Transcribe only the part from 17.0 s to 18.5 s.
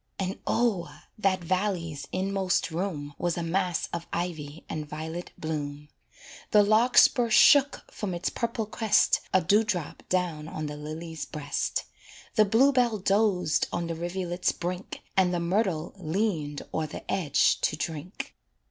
edge to drink.